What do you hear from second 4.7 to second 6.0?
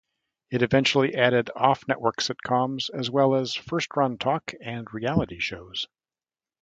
reality shows.